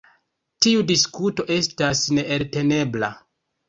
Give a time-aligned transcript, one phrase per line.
[0.65, 3.17] Tiu diskuto estas neeltenebla.